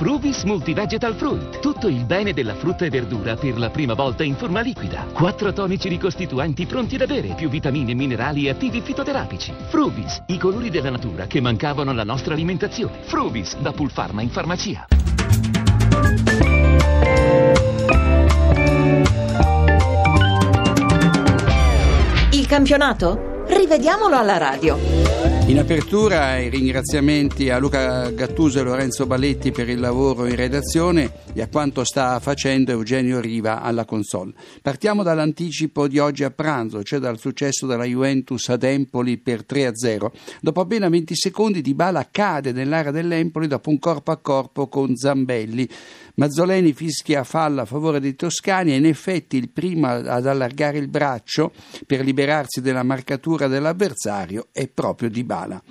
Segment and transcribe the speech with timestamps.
[0.00, 1.58] Fruvis Multivegetal Fruit.
[1.58, 5.04] Tutto il bene della frutta e verdura per la prima volta in forma liquida.
[5.12, 9.52] Quattro tonici ricostituenti pronti da bere, più vitamine, minerali e attivi fitoterapici.
[9.68, 13.00] Fruvis, i colori della natura che mancavano alla nostra alimentazione.
[13.02, 14.86] Fruvis, da Pulpharma in farmacia.
[22.32, 23.44] Il campionato?
[23.48, 24.99] Rivediamolo alla radio.
[25.50, 31.12] In apertura i ringraziamenti a Luca Gattuso e Lorenzo Balletti per il lavoro in redazione
[31.32, 34.32] e a quanto sta facendo Eugenio Riva alla console.
[34.62, 40.06] Partiamo dall'anticipo di oggi a pranzo, cioè dal successo della Juventus ad Empoli per 3-0.
[40.40, 44.94] Dopo appena 20 secondi Di Bala cade nell'area dell'Empoli dopo un corpo a corpo con
[44.94, 45.68] Zambelli.
[46.14, 50.88] Mazzoleni fischia falla a favore dei toscani e in effetti il primo ad allargare il
[50.88, 51.52] braccio
[51.86, 55.39] per liberarsi della marcatura dell'avversario è proprio Di Bala.
[55.40, 55.62] Sala.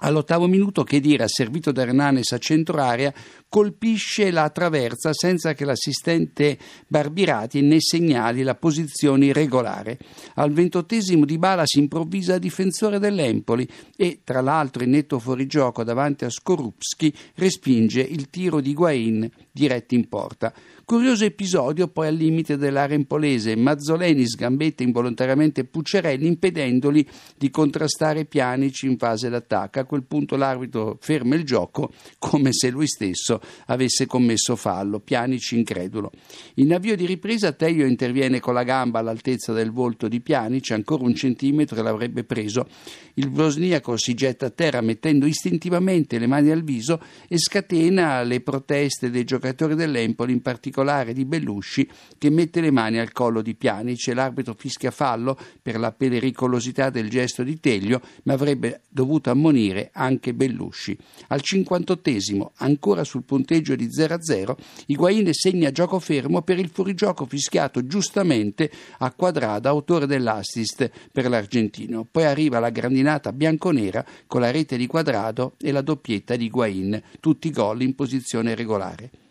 [0.00, 3.12] All'ottavo minuto Chedira, servito da Hernanes a centro area,
[3.56, 9.96] colpisce la traversa senza che l'assistente Barbirati ne segnali la posizione irregolare.
[10.34, 16.26] Al ventottesimo Di Bala si improvvisa difensore dell'Empoli e, tra l'altro in netto fuorigioco davanti
[16.26, 20.52] a Skorupski, respinge il tiro di Guain diretto in porta.
[20.84, 23.56] Curioso episodio poi al limite dell'area empolese.
[23.56, 27.04] Mazzoleni sgambetta involontariamente Puccerelli impedendogli
[27.36, 29.80] di contrastare Pianici in fase d'attacco.
[29.80, 35.00] A quel punto l'arbitro ferma il gioco come se lui stesso avesse commesso fallo.
[35.00, 36.10] Pianici incredulo.
[36.54, 41.04] In avvio di ripresa Teio interviene con la gamba all'altezza del volto di Pianici, ancora
[41.04, 42.66] un centimetro e l'avrebbe preso.
[43.14, 48.40] Il bosniaco si getta a terra mettendo istintivamente le mani al viso e scatena le
[48.40, 53.54] proteste dei giocatori dell'Empoli, in particolare di Bellusci che mette le mani al collo di
[53.54, 59.30] Pianic e l'arbitro fischia fallo per la pericolosità del gesto di Teglio, ma avrebbe dovuto
[59.30, 60.96] ammonire anche Bellusci.
[61.28, 64.56] Al 58esimo, ancora sul punteggio di 0-0,
[64.86, 72.06] Higuain segna gioco fermo per il fuorigioco fischiato giustamente a Quadrada, autore dell'assist per l'argentino.
[72.10, 77.02] Poi arriva la grandinata bianconera con la rete di Quadrado e la doppietta di Higuain,
[77.20, 79.25] tutti gol in posizione regolare.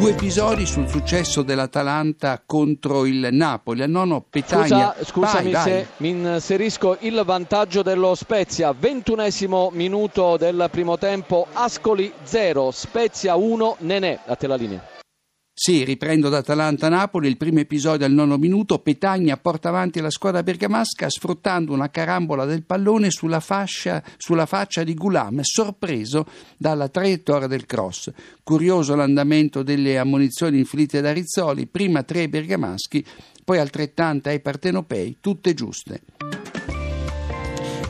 [0.00, 3.82] Due episodi sul successo dell'Atalanta contro il Napoli.
[3.82, 4.94] Al nono Petagna.
[4.96, 5.86] Scusa, scusami vai, se vai.
[5.98, 8.72] mi inserisco il vantaggio dello Spezia.
[8.72, 11.46] Ventunesimo minuto del primo tempo.
[11.52, 14.20] Ascoli 0, Spezia 1, Nenè.
[14.24, 14.89] A te la linea.
[15.62, 20.42] Sì, riprendo da Atalanta-Napoli, il primo episodio al nono minuto, Petagna porta avanti la squadra
[20.42, 26.24] bergamasca sfruttando una carambola del pallone sulla, fascia, sulla faccia di Gulam, sorpreso
[26.56, 28.10] dalla traiettoria del cross.
[28.42, 33.04] Curioso l'andamento delle ammunizioni inflitte da Rizzoli, prima tre bergamaschi,
[33.44, 36.39] poi altrettante ai partenopei, tutte giuste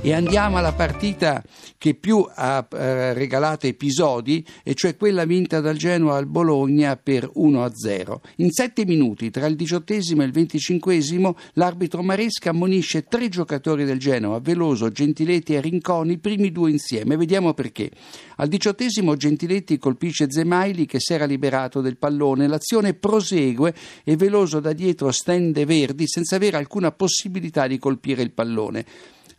[0.03, 1.43] e andiamo alla partita
[1.77, 7.31] che più ha eh, regalato episodi, e cioè quella vinta dal Genoa al Bologna per
[7.37, 8.16] 1-0.
[8.37, 13.99] In sette minuti, tra il diciottesimo e il venticinquesimo, l'arbitro Maresca ammonisce tre giocatori del
[13.99, 17.16] Genoa, Veloso, Gentiletti e Rinconi, i primi due insieme.
[17.16, 17.91] Vediamo perché.
[18.37, 24.60] Al diciottesimo Gentiletti colpisce Zemaili che si era liberato del pallone, l'azione prosegue e Veloso
[24.60, 28.84] da dietro stende Verdi senza avere alcuna possibilità di colpire il pallone.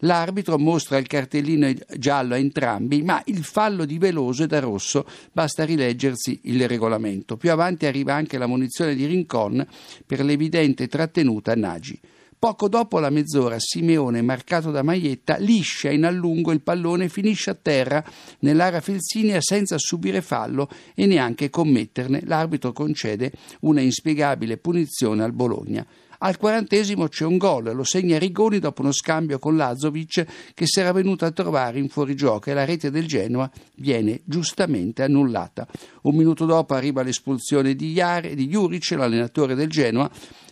[0.02, 5.06] L'arbitro mostra il cartellino giallo a entrambi, ma il fallo di Veloso è da rosso,
[5.32, 7.38] basta rileggersi il regolamento.
[7.38, 9.66] Più avanti arriva anche la munizione di Rincon
[10.06, 12.00] per l'evidente trattenuta a Nagy.
[12.42, 17.52] Poco dopo la mezz'ora Simeone, marcato da Maietta, liscia in allungo il pallone e finisce
[17.52, 18.04] a terra
[18.40, 22.24] nell'area felsinia senza subire fallo e neanche commetterne.
[22.26, 25.86] L'arbitro concede una inspiegabile punizione al Bologna.
[26.24, 30.80] Al quarantesimo c'è un gol, lo segna Rigoni dopo uno scambio con Lazovic che si
[30.80, 35.68] era venuto a trovare in fuorigioco e la rete del Genoa viene giustamente annullata.
[36.04, 40.12] Un minuto dopo arriva l'espulsione di, Iare, di Juric, l'allenatore del Genoa,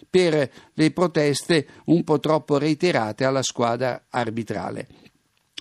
[0.09, 4.88] per le proteste un po' troppo reiterate alla squadra arbitrale.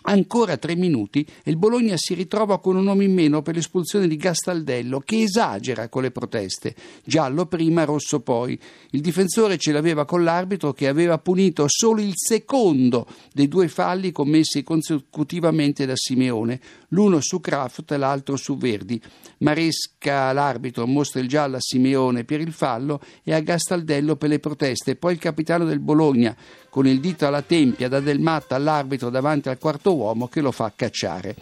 [0.02, 4.06] Ancora tre minuti e il Bologna si ritrova con un uomo in meno per l'espulsione
[4.06, 6.74] di Gastaldello che esagera con le proteste.
[7.04, 8.58] Giallo prima, rosso poi.
[8.90, 14.12] Il difensore ce l'aveva con l'arbitro che aveva punito solo il secondo dei due falli
[14.12, 19.00] commessi consecutivamente da Simeone, l'uno su Kraft e l'altro su Verdi.
[19.38, 24.38] Maresca l'arbitro mostra il giallo a Simeone per il fallo e a Gastaldello per le
[24.38, 24.96] proteste.
[24.96, 26.36] Poi il capitano del Bologna
[26.70, 30.52] con il dito alla tempia dà del matto all'arbitro davanti al quarto uomo che lo
[30.52, 31.34] fa cacciare.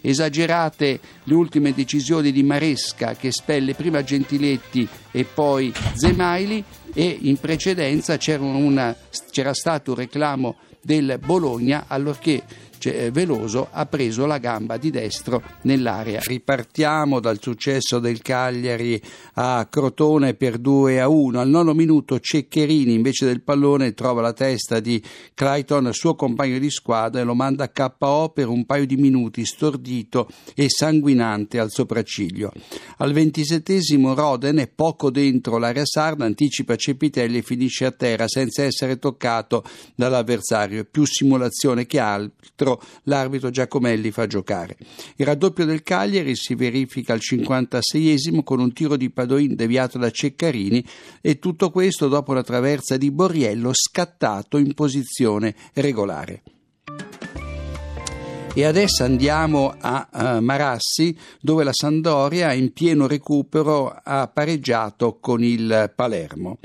[0.00, 7.38] Esagerate le ultime decisioni di Maresca che spelle prima Gentiletti e poi Zemaili e in
[7.38, 8.94] precedenza c'era, una,
[9.30, 12.42] c'era stato un reclamo del Bologna allorché
[12.82, 16.18] cioè, Veloso ha preso la gamba di destro nell'area.
[16.20, 19.00] Ripartiamo dal successo del Cagliari
[19.34, 21.38] a Crotone per 2 a 1.
[21.38, 25.00] Al nono minuto Ceccherini invece del pallone trova la testa di
[25.32, 29.44] Clayton, suo compagno di squadra, e lo manda a KO per un paio di minuti,
[29.44, 32.50] stordito e sanguinante al sopracciglio.
[32.96, 38.64] Al ventisettesimo Roden è poco dentro l'area sarda, anticipa Cepitelli e finisce a terra senza
[38.64, 39.62] essere toccato
[39.94, 40.84] dall'avversario.
[40.84, 42.70] Più simulazione che altro
[43.04, 44.76] l'arbitro Giacomelli fa giocare.
[45.16, 50.10] Il raddoppio del Cagliari si verifica al 56esimo con un tiro di Padoin deviato da
[50.10, 50.84] Ceccarini
[51.20, 56.42] e tutto questo dopo la traversa di Borriello scattato in posizione regolare.
[58.54, 65.42] E adesso andiamo a uh, Marassi, dove la Sandoria in pieno recupero ha pareggiato con
[65.42, 66.58] il Palermo.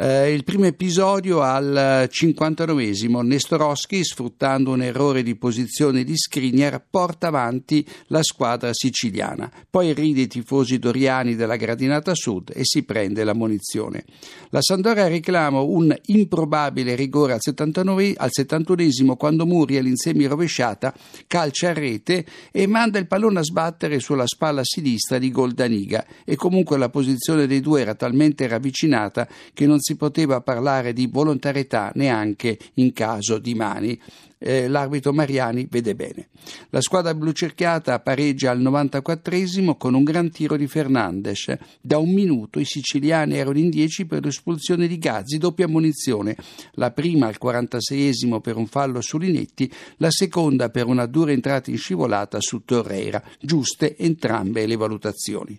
[0.00, 7.26] Eh, il primo episodio al 59esimo, Nestorowski, sfruttando un errore di posizione di Skriniar, porta
[7.26, 9.50] avanti la squadra siciliana.
[9.68, 14.04] Poi ride i tifosi doriani della gradinata sud e si prende la munizione.
[14.50, 20.94] La Sandoria reclama un improbabile rigore al, 79, al 71esimo quando Muriel in semi rovesciata
[21.26, 26.36] calcia a rete e manda il pallone a sbattere sulla spalla sinistra di Goldaniga e
[26.36, 31.06] comunque la posizione dei due era talmente ravvicinata che non si si poteva parlare di
[31.06, 33.98] volontarietà neanche in caso di mani.
[34.36, 36.28] Eh, l'arbitro Mariani vede bene.
[36.68, 41.56] La squadra blu cerchiata pareggia al 94 con un gran tiro di Fernandes.
[41.80, 46.36] Da un minuto i siciliani erano in 10 per l'espulsione di Gazzi, doppia munizione.
[46.72, 51.70] La prima al 46 per un fallo su Linetti, la seconda per una dura entrata
[51.70, 53.22] in scivolata su Torreira.
[53.40, 55.58] Giuste entrambe le valutazioni.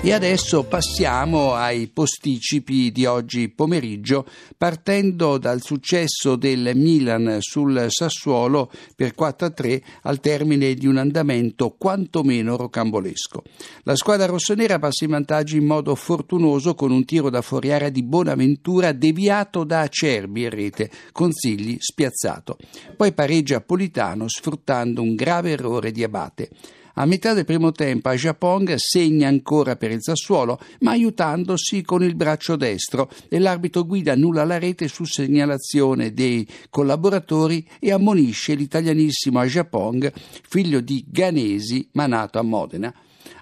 [0.00, 4.24] E adesso passiamo ai posticipi di oggi pomeriggio,
[4.56, 12.56] partendo dal successo del Milan sul Sassuolo per 4-3 al termine di un andamento quantomeno
[12.56, 13.42] rocambolesco.
[13.82, 17.90] La squadra rossonera passa in vantaggio in modo fortunoso con un tiro da fuori area
[17.90, 22.56] di Bonaventura deviato da Acerbi in rete, Consigli spiazzato.
[22.96, 26.50] Poi pareggia Politano sfruttando un grave errore di Abate.
[27.00, 32.16] A metà del primo tempo Ajapong segna ancora per il Sassuolo, ma aiutandosi con il
[32.16, 39.38] braccio destro e l'arbitro guida annulla la rete su segnalazione dei collaboratori e ammonisce l'italianissimo
[39.38, 40.12] Ajapong,
[40.48, 42.92] figlio di Ganesi, ma nato a Modena.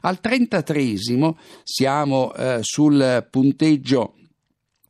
[0.03, 0.95] Al 33
[1.65, 4.16] siamo eh, sul punteggio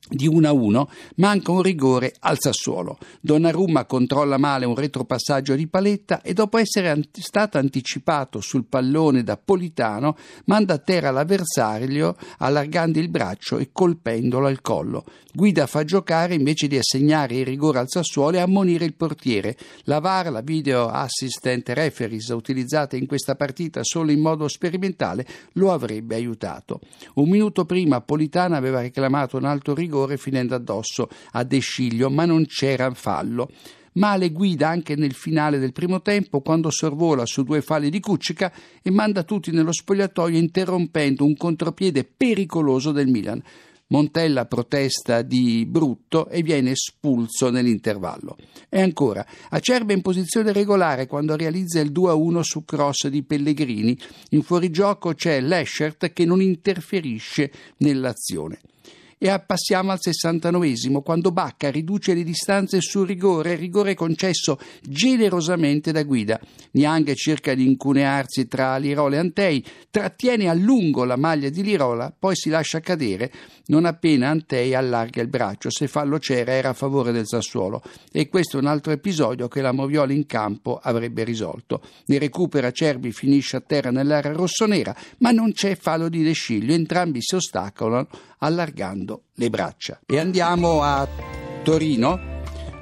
[0.08, 2.99] di 1 a 1 manca un rigore al Sassuolo.
[3.20, 9.23] Donnarumma controlla male un retropassaggio di Paletta e dopo essere ant- stato anticipato sul pallone
[9.23, 15.05] da Politano manda a terra l'avversario allargando il braccio e colpendolo al collo.
[15.32, 19.56] Guida fa giocare invece di assegnare il rigore al Sassuolo e ammonire il portiere.
[19.82, 25.73] La VAR, la video assistant referees utilizzata in questa partita solo in modo sperimentale, lo
[25.73, 26.81] avrebbe aiutato.
[27.14, 32.10] Un minuto prima Politano aveva reclamato un alto rigore rigore finendo addosso a De Sciglio,
[32.10, 33.48] ma non c'era fallo.
[33.94, 38.52] Male guida anche nel finale del primo tempo quando sorvola su due falli di Cuccica
[38.82, 43.43] e manda tutti nello spogliatoio interrompendo un contropiede pericoloso del Milan.
[43.88, 48.37] Montella protesta di brutto e viene espulso nell'intervallo.
[48.69, 53.96] E ancora, Acerba in posizione regolare quando realizza il 2-1 su cross di Pellegrini.
[54.31, 58.58] In fuorigioco c'è Leschert che non interferisce nell'azione.
[59.19, 66.03] E passiamo al 69 quando Bacca riduce le distanze sul rigore, rigore concesso generosamente da
[66.03, 66.39] guida.
[66.73, 72.15] Niang cerca di incunearsi tra Lirola e Antei, trattiene a lungo la maglia di Lirola,
[72.17, 73.32] poi si lascia cadere
[73.69, 75.70] non appena Antei allarga il braccio.
[75.70, 77.82] Se fallo c'era era a favore del Sassuolo.
[78.13, 81.82] E questo è un altro episodio che la Moviola in campo avrebbe risolto.
[82.06, 86.75] Ne recupera Cerbi, finisce a terra nell'area rossonera, ma non c'è fallo di Desciglio.
[86.75, 88.08] Entrambi si ostacolano
[88.39, 90.01] allargando le braccia.
[90.06, 91.06] E andiamo a
[91.63, 92.34] Torino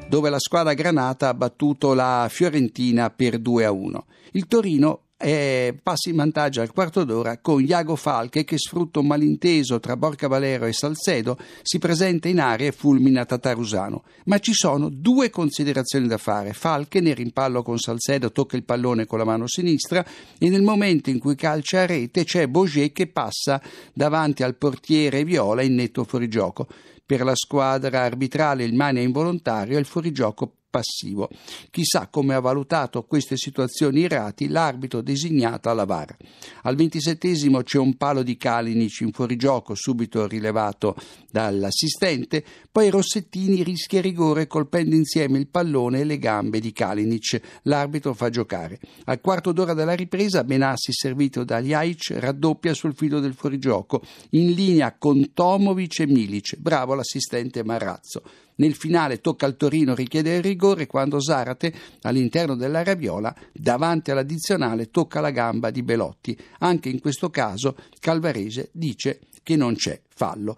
[0.08, 4.06] dove la squadra granata ha battuto la Fiorentina per 2 a 1.
[4.32, 9.06] Il Torino eh, passa in vantaggio al quarto d'ora con Iago Falche che sfrutta un
[9.06, 14.04] malinteso tra Borca Valero e Salcedo, si presenta in area e fulmina Tatarusano.
[14.24, 16.52] Ma ci sono due considerazioni da fare.
[16.52, 20.04] Falche nel rimpallo con Salcedo tocca il pallone con la mano sinistra
[20.38, 25.24] e nel momento in cui calcia a rete c'è Boget che passa davanti al portiere
[25.24, 26.66] Viola in netto fuorigioco.
[27.06, 31.30] Per la squadra arbitrale il mani è involontario e il fuorigioco passivo.
[31.70, 36.16] Chissà come ha valutato queste situazioni irrati l'arbitro designato alla VAR.
[36.62, 40.96] Al ventisettesimo c'è un palo di Kalinic in fuorigioco subito rilevato
[41.30, 47.40] dall'assistente, poi Rossettini rischia rigore colpendo insieme il pallone e le gambe di Kalinic.
[47.62, 48.80] L'arbitro fa giocare.
[49.04, 54.50] Al quarto d'ora della ripresa Benassi servito da Ljajic raddoppia sul filo del fuorigioco in
[54.54, 56.56] linea con Tomovic e Milic.
[56.56, 58.22] Bravo l'assistente Marrazzo.
[58.56, 64.90] Nel finale tocca al Torino richiedere il rigore quando Zarate, all'interno della raviola, davanti all'addizionale,
[64.90, 66.38] tocca la gamba di Belotti.
[66.60, 70.52] Anche in questo caso Calvarese dice che non c'è fallo.